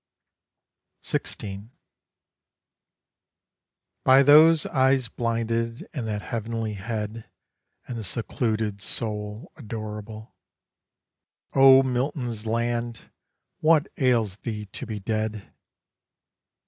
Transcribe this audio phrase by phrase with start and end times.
[1.01, 1.69] 16
[4.03, 7.29] By those eyes blinded and that heavenly head
[7.87, 10.33] And the secluded soul adorable,
[11.53, 13.11] O Milton's land,
[13.59, 15.53] what ails thee to be dead?